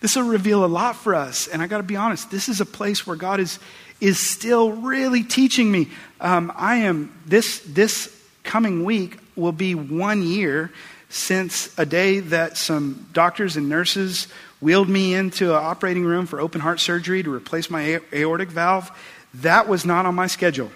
[0.00, 1.48] This will reveal a lot for us.
[1.48, 3.58] And I got to be honest, this is a place where God is,
[4.02, 5.88] is still really teaching me.
[6.20, 10.70] Um, I am, this, this coming week will be one year
[11.08, 14.28] since a day that some doctors and nurses
[14.60, 18.90] wheeled me into an operating room for open heart surgery to replace my aortic valve.
[19.32, 20.70] That was not on my schedule.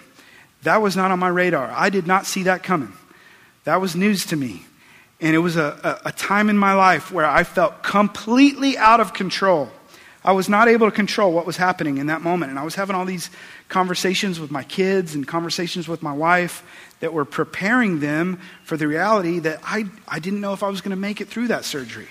[0.63, 1.71] That was not on my radar.
[1.71, 2.93] I did not see that coming.
[3.65, 4.65] That was news to me.
[5.21, 8.99] And it was a, a, a time in my life where I felt completely out
[8.99, 9.69] of control.
[10.23, 12.49] I was not able to control what was happening in that moment.
[12.51, 13.29] And I was having all these
[13.67, 16.63] conversations with my kids and conversations with my wife
[16.99, 20.81] that were preparing them for the reality that I, I didn't know if I was
[20.81, 22.07] going to make it through that surgery.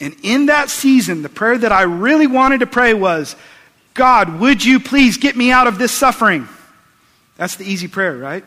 [0.00, 3.36] And in that season, the prayer that I really wanted to pray was,
[3.94, 6.48] God, would you please get me out of this suffering?
[7.36, 8.44] That's the easy prayer, right?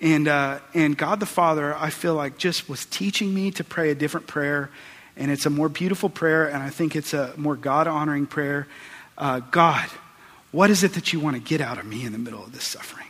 [0.00, 3.90] And, uh, and God the Father, I feel like, just was teaching me to pray
[3.90, 4.70] a different prayer.
[5.16, 8.68] And it's a more beautiful prayer, and I think it's a more God honoring prayer.
[9.16, 9.88] Uh, God,
[10.52, 12.52] what is it that you want to get out of me in the middle of
[12.52, 13.08] this suffering?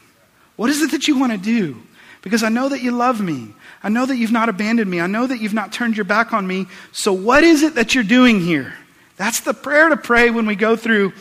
[0.57, 1.83] What is it that you want to do?
[2.23, 3.55] Because I know that you love me.
[3.83, 5.01] I know that you've not abandoned me.
[5.01, 6.67] I know that you've not turned your back on me.
[6.93, 8.75] So, what is it that you're doing here?
[9.17, 11.13] That's the prayer to pray when we go through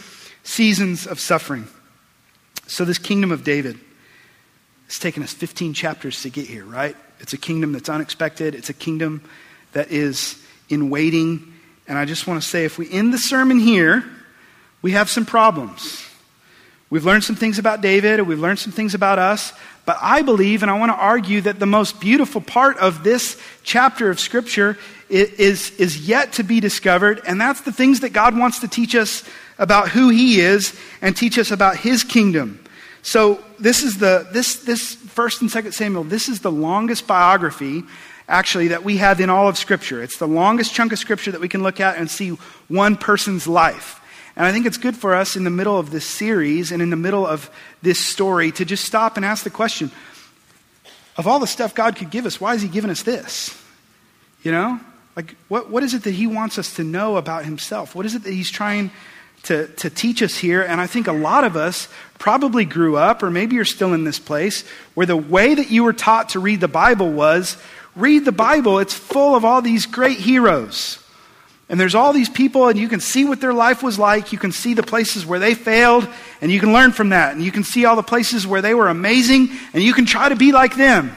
[0.43, 1.67] seasons of suffering.
[2.65, 3.79] So, this kingdom of David,
[4.87, 6.95] it's taken us 15 chapters to get here, right?
[7.19, 9.21] It's a kingdom that's unexpected, it's a kingdom
[9.73, 11.53] that is in waiting.
[11.87, 14.03] And I just want to say if we end the sermon here,
[14.81, 16.05] we have some problems.
[16.89, 19.51] We've learned some things about David, and we've learned some things about us,
[19.85, 23.41] but I believe and I want to argue that the most beautiful part of this
[23.63, 24.77] chapter of Scripture
[25.09, 28.95] is, is yet to be discovered, and that's the things that God wants to teach
[28.95, 29.23] us
[29.57, 32.63] about who He is and teach us about His kingdom.
[33.07, 36.03] So this is the this this first and second Samuel.
[36.03, 37.85] This is the longest biography
[38.27, 40.03] actually that we have in all of Scripture.
[40.03, 42.31] It's the longest chunk of Scripture that we can look at and see
[42.67, 44.01] one person's life.
[44.35, 46.89] And I think it's good for us in the middle of this series and in
[46.89, 47.49] the middle of
[47.81, 49.89] this story to just stop and ask the question
[51.15, 53.57] of all the stuff God could give us, why is He giving us this?
[54.43, 54.81] You know?
[55.15, 57.95] Like, what, what is it that He wants us to know about Himself?
[57.95, 58.91] What is it that He's trying
[59.43, 60.61] to, to teach us here?
[60.61, 61.87] And I think a lot of us
[62.19, 65.83] probably grew up, or maybe you're still in this place, where the way that you
[65.83, 67.57] were taught to read the Bible was
[67.97, 71.03] read the Bible, it's full of all these great heroes.
[71.69, 74.31] And there's all these people, and you can see what their life was like.
[74.31, 76.07] You can see the places where they failed,
[76.39, 77.33] and you can learn from that.
[77.33, 80.29] And you can see all the places where they were amazing, and you can try
[80.29, 81.13] to be like them.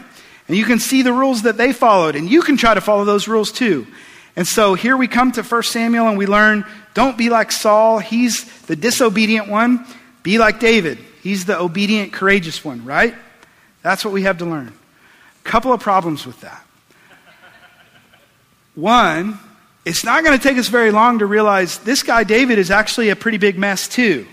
[0.48, 3.04] And you can see the rules that they followed, and you can try to follow
[3.04, 3.86] those rules too.
[4.34, 7.98] And so here we come to 1 Samuel, and we learn don't be like Saul.
[7.98, 9.86] He's the disobedient one.
[10.22, 10.98] Be like David.
[11.22, 13.14] He's the obedient, courageous one, right?
[13.82, 14.72] That's what we have to learn.
[15.44, 16.64] A couple of problems with that.
[18.74, 19.38] One,
[19.84, 23.10] it's not going to take us very long to realize this guy, David, is actually
[23.10, 24.26] a pretty big mess, too.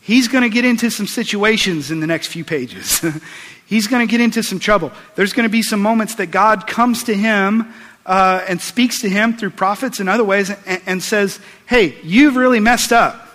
[0.00, 3.04] He's going to get into some situations in the next few pages.
[3.66, 4.90] He's going to get into some trouble.
[5.14, 7.72] There's going to be some moments that God comes to him
[8.06, 12.36] uh, and speaks to him through prophets and other ways and, and says, Hey, you've
[12.36, 13.26] really messed up.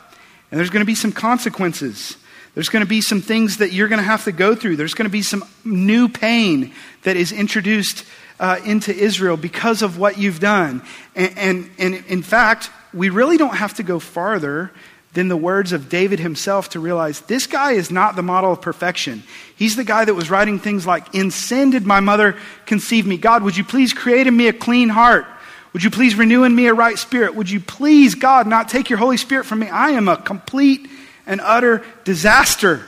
[0.52, 2.18] And there's going to be some consequences.
[2.54, 4.78] There's going to be some things that you're going to have to go through.
[4.78, 6.74] There's going to be some new pain
[7.04, 8.06] that is introduced
[8.40, 10.82] uh, into Israel because of what you've done.
[11.16, 14.72] And, and, and in fact, we really don't have to go farther
[15.16, 18.62] than the words of David himself to realize this guy is not the model of
[18.62, 19.24] perfection.
[19.56, 23.18] He's the guy that was writing things like, In sin did my mother conceive me.
[23.18, 25.26] God, would you please create in me a clean heart?
[25.74, 27.36] Would you please renew in me a right spirit?
[27.36, 29.68] Would you please, God, not take your Holy Spirit from me?
[29.68, 30.88] I am a complete
[31.26, 32.84] and utter disaster.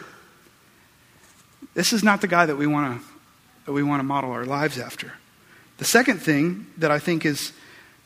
[1.73, 3.07] This is not the guy that we want to
[3.65, 5.11] that we want to model our lives after.
[5.77, 7.51] The second thing that I think is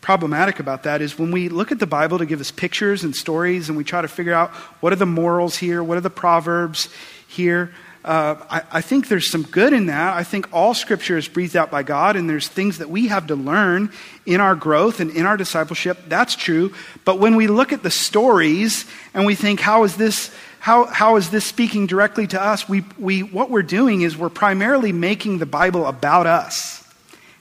[0.01, 3.15] problematic about that is when we look at the Bible to give us pictures and
[3.15, 4.49] stories and we try to figure out
[4.81, 6.89] what are the morals here, what are the proverbs
[7.27, 7.71] here,
[8.03, 10.17] uh, I, I, think there's some good in that.
[10.17, 13.27] I think all scripture is breathed out by God, and there's things that we have
[13.27, 13.91] to learn
[14.25, 15.99] in our growth and in our discipleship.
[16.07, 16.73] That's true.
[17.05, 20.33] But when we look at the stories and we think, how is this?
[20.59, 22.67] How, how is this speaking directly to us?
[22.67, 26.87] We, we, what we're doing is we're primarily making the Bible about us.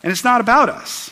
[0.02, 1.10] And it's not about us.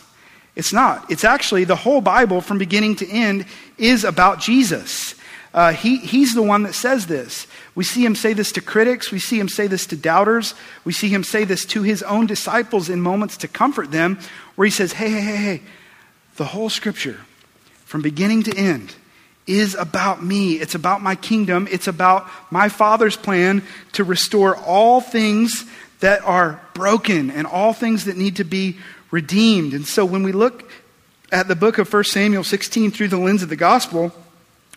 [0.58, 1.08] It's not.
[1.08, 3.46] It's actually the whole Bible from beginning to end
[3.78, 5.14] is about Jesus.
[5.54, 7.46] Uh, he, he's the one that says this.
[7.76, 9.12] We see him say this to critics.
[9.12, 10.54] We see him say this to doubters.
[10.84, 14.18] We see him say this to his own disciples in moments to comfort them,
[14.56, 15.62] where he says, Hey, hey, hey, hey,
[16.34, 17.20] the whole scripture,
[17.84, 18.96] from beginning to end,
[19.46, 20.54] is about me.
[20.54, 21.68] It's about my kingdom.
[21.70, 25.64] It's about my Father's plan to restore all things
[26.00, 28.76] that are broken and all things that need to be
[29.10, 29.74] redeemed.
[29.74, 30.70] And so when we look
[31.30, 34.12] at the book of 1 Samuel 16 through the lens of the gospel,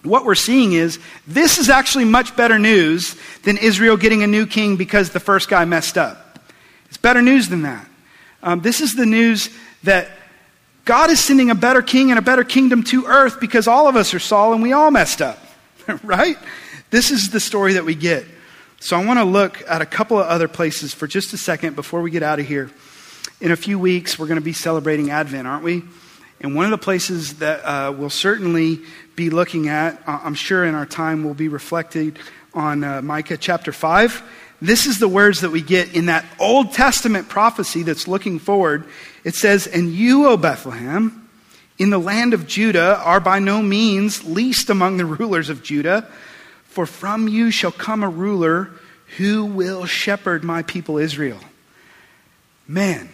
[0.03, 4.45] what we're seeing is this is actually much better news than Israel getting a new
[4.45, 6.39] king because the first guy messed up.
[6.87, 7.87] It's better news than that.
[8.43, 9.49] Um, this is the news
[9.83, 10.09] that
[10.85, 13.95] God is sending a better king and a better kingdom to earth because all of
[13.95, 15.39] us are Saul and we all messed up,
[16.03, 16.37] right?
[16.89, 18.25] This is the story that we get.
[18.79, 21.75] So I want to look at a couple of other places for just a second
[21.75, 22.71] before we get out of here.
[23.41, 25.81] In a few weeks, we're going to be celebrating Advent, aren't we?
[26.41, 28.81] And one of the places that uh, we'll certainly
[29.15, 32.19] be looking at, uh, I'm sure in our time, will be reflected
[32.53, 34.21] on uh, Micah chapter 5.
[34.61, 38.85] This is the words that we get in that Old Testament prophecy that's looking forward.
[39.23, 41.27] It says, And you, O Bethlehem,
[41.79, 46.07] in the land of Judah, are by no means least among the rulers of Judah,
[46.65, 48.69] for from you shall come a ruler
[49.17, 51.39] who will shepherd my people Israel.
[52.67, 53.09] Man,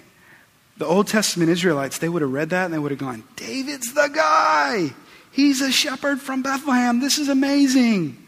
[0.77, 3.93] the Old Testament Israelites, they would have read that and they would have gone, David's
[3.93, 4.93] the guy.
[5.31, 6.99] He's a shepherd from Bethlehem.
[6.99, 8.25] This is amazing.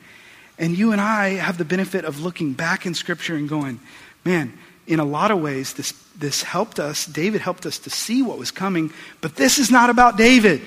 [0.57, 3.79] And you and I have the benefit of looking back in Scripture and going,
[4.25, 4.53] man,
[4.87, 7.05] in a lot of ways, this, this helped us.
[7.05, 10.61] David helped us to see what was coming, but this is not about David.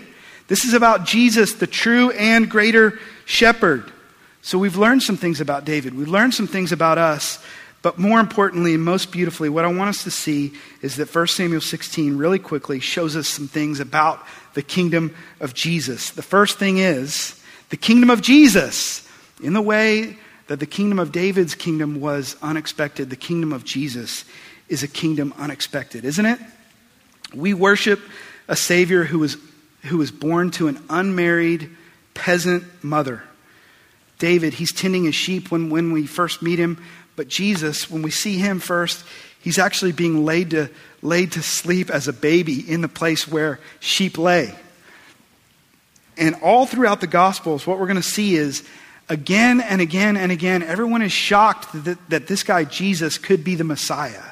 [0.48, 3.92] This is about Jesus, the true and greater shepherd.
[4.40, 5.94] So we've learned some things about David.
[5.94, 7.42] We've learned some things about us.
[7.82, 11.26] But more importantly and most beautifully, what I want us to see is that 1
[11.26, 16.10] Samuel 16 really quickly shows us some things about the kingdom of Jesus.
[16.10, 17.40] The first thing is
[17.70, 19.06] the kingdom of Jesus.
[19.42, 20.16] In the way
[20.46, 24.24] that the kingdom of David's kingdom was unexpected, the kingdom of Jesus
[24.68, 26.38] is a kingdom unexpected, isn't it?
[27.34, 28.00] We worship
[28.46, 29.36] a Savior who was,
[29.84, 31.70] who was born to an unmarried
[32.14, 33.24] peasant mother.
[34.18, 36.80] David, he's tending his sheep when, when we first meet him.
[37.16, 39.04] But Jesus, when we see him first,
[39.40, 40.70] he's actually being laid to,
[41.02, 44.54] laid to sleep as a baby in the place where sheep lay.
[46.16, 48.62] And all throughout the Gospels, what we're going to see is
[49.08, 53.54] again and again and again, everyone is shocked that, that this guy, Jesus, could be
[53.54, 54.22] the Messiah.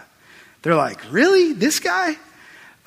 [0.63, 1.53] They're like, really?
[1.53, 2.17] This guy?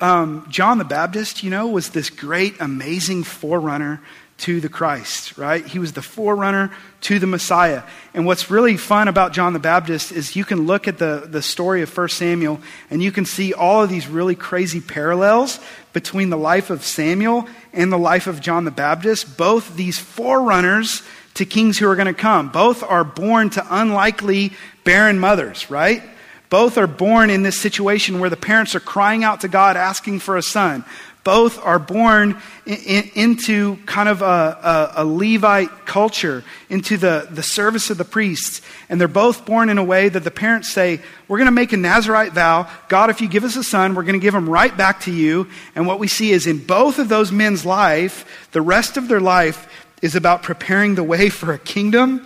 [0.00, 4.00] Um, John the Baptist, you know, was this great, amazing forerunner
[4.36, 5.64] to the Christ, right?
[5.64, 7.82] He was the forerunner to the Messiah.
[8.12, 11.42] And what's really fun about John the Baptist is you can look at the, the
[11.42, 15.60] story of 1 Samuel and you can see all of these really crazy parallels
[15.92, 19.38] between the life of Samuel and the life of John the Baptist.
[19.38, 21.02] Both these forerunners
[21.34, 22.48] to kings who are going to come.
[22.50, 24.52] Both are born to unlikely
[24.84, 26.02] barren mothers, right?
[26.48, 30.20] Both are born in this situation where the parents are crying out to God asking
[30.20, 30.84] for a son.
[31.24, 37.26] Both are born in, in, into kind of a, a, a, Levite culture, into the,
[37.30, 38.60] the service of the priests.
[38.88, 41.72] And they're both born in a way that the parents say, We're going to make
[41.72, 42.70] a Nazarite vow.
[42.88, 45.10] God, if you give us a son, we're going to give him right back to
[45.10, 45.48] you.
[45.74, 49.20] And what we see is in both of those men's life, the rest of their
[49.20, 49.68] life
[50.02, 52.24] is about preparing the way for a kingdom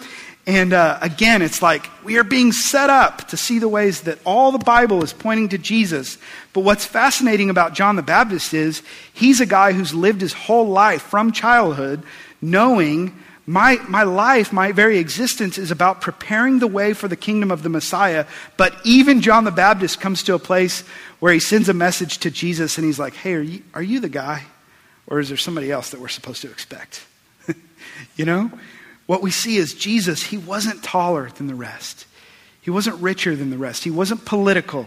[0.48, 4.18] and uh, again, it's like we are being set up to see the ways that
[4.24, 6.16] all the Bible is pointing to Jesus.
[6.54, 8.82] But what's fascinating about John the Baptist is
[9.12, 12.02] he's a guy who's lived his whole life from childhood
[12.40, 17.50] knowing my, my life, my very existence is about preparing the way for the kingdom
[17.50, 18.24] of the Messiah.
[18.56, 20.80] But even John the Baptist comes to a place
[21.20, 24.00] where he sends a message to Jesus and he's like, hey, are you, are you
[24.00, 24.44] the guy?
[25.06, 27.04] Or is there somebody else that we're supposed to expect?
[28.16, 28.50] you know?
[29.08, 32.04] What we see is Jesus, he wasn't taller than the rest.
[32.60, 33.82] He wasn't richer than the rest.
[33.82, 34.86] He wasn't political.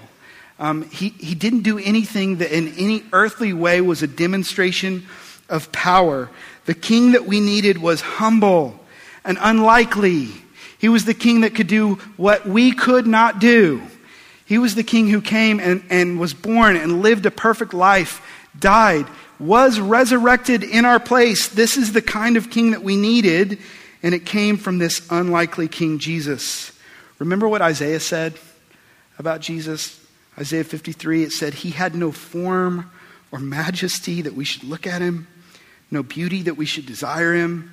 [0.59, 5.07] Um, he, he didn't do anything that in any earthly way was a demonstration
[5.49, 6.29] of power.
[6.65, 8.79] The king that we needed was humble
[9.25, 10.29] and unlikely.
[10.77, 13.81] He was the king that could do what we could not do.
[14.45, 18.21] He was the king who came and, and was born and lived a perfect life,
[18.59, 19.07] died,
[19.39, 21.47] was resurrected in our place.
[21.47, 23.57] This is the kind of king that we needed
[24.03, 26.71] and it came from this unlikely King Jesus.
[27.19, 28.33] Remember what Isaiah said
[29.19, 29.99] about Jesus?
[30.37, 32.89] Isaiah 53, it said, He had no form
[33.31, 35.27] or majesty that we should look at him,
[35.89, 37.71] no beauty that we should desire him.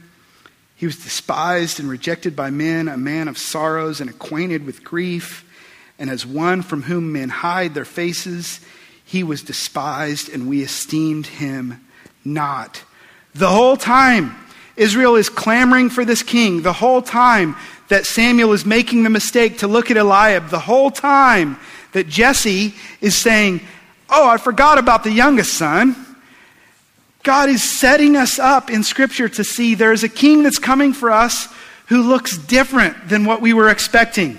[0.76, 5.44] He was despised and rejected by men, a man of sorrows and acquainted with grief.
[5.98, 8.60] And as one from whom men hide their faces,
[9.04, 11.84] he was despised and we esteemed him
[12.24, 12.84] not.
[13.34, 14.36] The whole time,
[14.78, 16.62] Israel is clamoring for this king.
[16.62, 17.56] The whole time
[17.88, 20.48] that Samuel is making the mistake to look at Eliab.
[20.48, 21.58] The whole time
[21.92, 23.60] that Jesse is saying,
[24.10, 25.94] Oh, I forgot about the youngest son.
[27.22, 31.10] God is setting us up in Scripture to see there's a king that's coming for
[31.10, 31.48] us
[31.86, 34.38] who looks different than what we were expecting.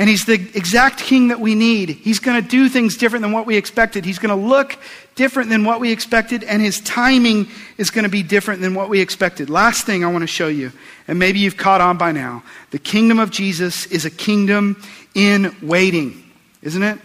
[0.00, 1.90] And he's the exact king that we need.
[1.90, 4.06] He's going to do things different than what we expected.
[4.06, 4.78] He's going to look
[5.14, 8.88] different than what we expected, and his timing is going to be different than what
[8.88, 9.50] we expected.
[9.50, 10.72] Last thing I want to show you,
[11.06, 14.82] and maybe you've caught on by now the kingdom of Jesus is a kingdom
[15.14, 16.24] in waiting,
[16.62, 16.98] isn't it?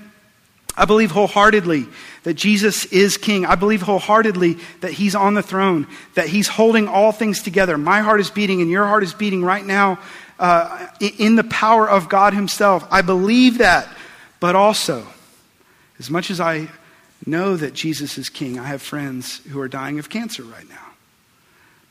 [0.78, 1.88] I believe wholeheartedly
[2.24, 3.46] that Jesus is king.
[3.46, 7.78] I believe wholeheartedly that he's on the throne, that he's holding all things together.
[7.78, 10.00] My heart is beating and your heart is beating right now
[10.40, 12.88] uh, in the power of God himself.
[12.92, 13.88] I believe that.
[14.40, 15.08] But also,
[16.00, 16.70] as much as I
[17.26, 20.76] know that Jesus is king, I have friends who are dying of cancer right now.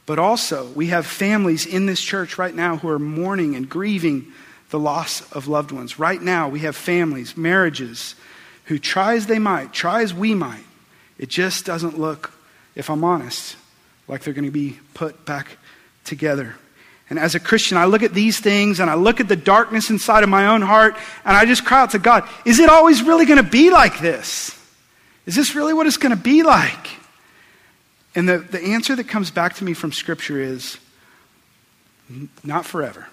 [0.06, 4.32] But also, we have families in this church right now who are mourning and grieving
[4.70, 5.98] the loss of loved ones.
[5.98, 8.14] Right now, we have families, marriages,
[8.66, 10.64] who try as they might, try as we might,
[11.18, 12.32] it just doesn't look,
[12.74, 13.56] if I'm honest,
[14.08, 15.58] like they're going to be put back
[16.04, 16.56] together.
[17.14, 19.88] And as a Christian, I look at these things and I look at the darkness
[19.88, 23.04] inside of my own heart and I just cry out to God, is it always
[23.04, 24.60] really going to be like this?
[25.24, 26.88] Is this really what it's going to be like?
[28.16, 30.76] And the, the answer that comes back to me from Scripture is
[32.42, 33.06] not forever.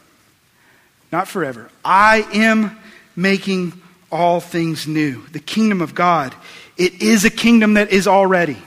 [1.12, 1.70] Not forever.
[1.86, 2.80] I am
[3.16, 3.80] making
[4.12, 5.22] all things new.
[5.28, 6.34] The kingdom of God.
[6.76, 8.58] It is a kingdom that is already.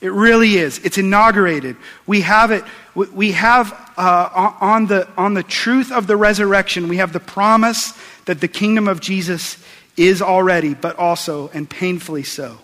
[0.00, 0.78] It really is.
[0.78, 1.76] It's inaugurated.
[2.08, 2.64] We have it.
[2.94, 7.92] We have uh, on, the, on the truth of the resurrection, we have the promise
[8.24, 9.62] that the kingdom of Jesus
[9.96, 12.58] is already, but also, and painfully so,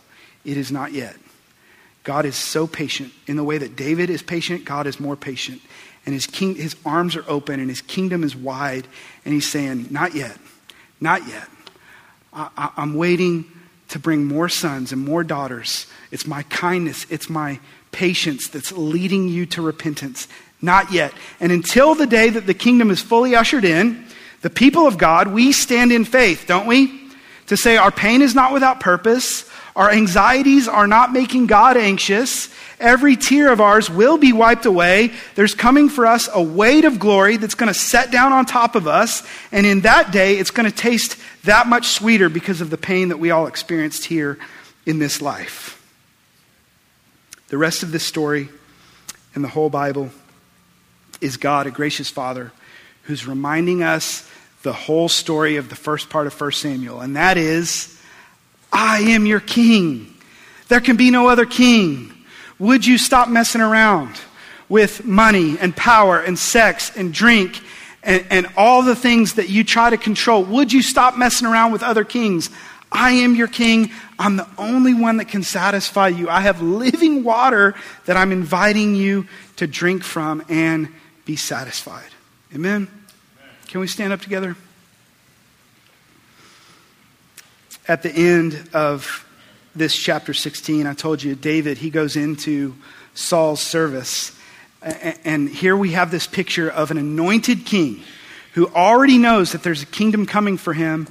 [0.44, 1.16] it is not yet.
[2.02, 3.12] God is so patient.
[3.26, 5.60] In the way that David is patient, God is more patient.
[6.06, 8.86] And his, king, his arms are open and his kingdom is wide.
[9.24, 10.38] And he's saying, Not yet.
[11.00, 11.48] Not yet.
[12.32, 13.44] I, am waiting
[13.88, 15.86] to bring more sons and more daughters.
[16.10, 17.58] It's my kindness, it's my
[17.96, 20.28] patience that's leading you to repentance.
[20.60, 21.12] Not yet.
[21.40, 24.04] And until the day that the kingdom is fully ushered in,
[24.42, 27.10] the people of God, we stand in faith, don't we?
[27.46, 32.48] To say our pain is not without purpose, our anxieties are not making God anxious.
[32.78, 35.12] Every tear of ours will be wiped away.
[35.34, 38.74] There's coming for us a weight of glory that's going to set down on top
[38.74, 39.22] of us.
[39.52, 43.08] And in that day, it's going to taste that much sweeter because of the pain
[43.08, 44.38] that we all experienced here
[44.86, 45.75] in this life.
[47.48, 48.48] The rest of this story
[49.34, 50.10] and the whole Bible
[51.20, 52.52] is God, a gracious Father,
[53.02, 54.28] who's reminding us
[54.62, 57.00] the whole story of the first part of 1 Samuel.
[57.00, 57.96] And that is
[58.72, 60.12] I am your king.
[60.68, 62.12] There can be no other king.
[62.58, 64.20] Would you stop messing around
[64.68, 67.62] with money and power and sex and drink
[68.02, 70.42] and, and all the things that you try to control?
[70.42, 72.50] Would you stop messing around with other kings?
[72.90, 73.92] I am your king.
[74.18, 76.28] I'm the only one that can satisfy you.
[76.28, 77.74] I have living water
[78.06, 80.88] that I'm inviting you to drink from and
[81.24, 82.10] be satisfied.
[82.54, 82.88] Amen?
[83.68, 84.56] Can we stand up together?
[87.88, 89.24] at the end of
[89.74, 92.74] this chapter 16, I told you, David, he goes into
[93.14, 94.36] Saul's service.
[94.82, 98.02] And here we have this picture of an anointed king
[98.54, 101.06] who already knows that there's a kingdom coming for him.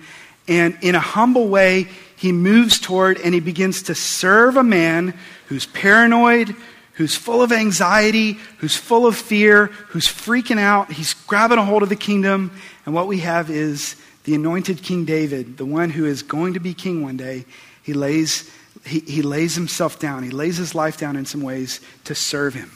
[0.48, 5.14] And in a humble way, he moves toward and he begins to serve a man
[5.48, 6.56] who's paranoid,
[6.94, 10.92] who's full of anxiety, who's full of fear, who's freaking out.
[10.92, 12.52] He's grabbing a hold of the kingdom.
[12.86, 16.60] And what we have is the anointed King David, the one who is going to
[16.60, 17.46] be king one day,
[17.84, 18.50] he lays,
[18.86, 20.24] he, he lays himself down.
[20.24, 22.72] He lays his life down in some ways to serve him.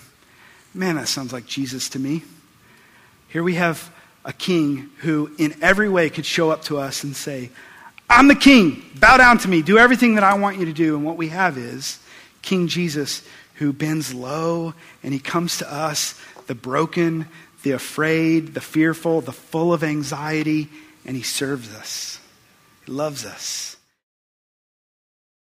[0.74, 2.24] Man, that sounds like Jesus to me.
[3.30, 3.92] Here we have
[4.26, 7.50] a king who, in every way, could show up to us and say,
[8.10, 8.84] I'm the king.
[9.00, 9.62] Bow down to me.
[9.62, 10.96] Do everything that I want you to do.
[10.96, 12.00] And what we have is
[12.42, 13.24] King Jesus
[13.56, 17.28] who bends low and he comes to us, the broken,
[17.64, 20.70] the afraid, the fearful, the full of anxiety
[21.06, 22.20] and He serves us.
[22.86, 23.78] He loves us.